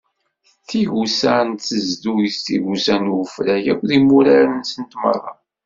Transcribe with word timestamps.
Tigusa 0.67 1.33
n 1.47 1.49
tnezduɣt, 1.53 2.35
tigusa 2.45 2.95
n 3.03 3.05
ufrag 3.19 3.63
akked 3.71 3.89
imurar-nsent 3.97 4.93
meṛṛa. 5.01 5.33